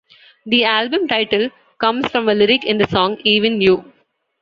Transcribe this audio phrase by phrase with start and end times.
[0.47, 3.93] The album title comes from a lyric in the song "Even You".